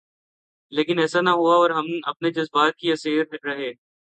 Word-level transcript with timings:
لیکن 0.71 0.99
ایسا 0.99 1.21
نہ 1.21 1.29
ہوا 1.29 1.55
اور 1.55 1.69
ہم 1.69 1.85
اپنے 2.03 2.31
جذبات 2.31 2.75
کے 2.75 2.93
اسیر 2.93 3.23
رہے۔ 3.45 3.71